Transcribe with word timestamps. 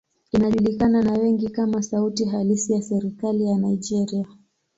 Inajulikana 0.31 1.01
na 1.01 1.13
wengi 1.13 1.49
kama 1.49 1.83
sauti 1.83 2.25
halisi 2.25 2.73
ya 2.73 2.81
serikali 2.81 3.45
ya 3.45 3.57
Nigeria. 3.57 4.25